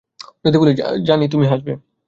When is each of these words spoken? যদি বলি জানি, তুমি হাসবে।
যদি 0.45 0.57
বলি 0.57 0.71
জানি, 1.03 1.25
তুমি 1.27 1.45
হাসবে। 1.47 1.73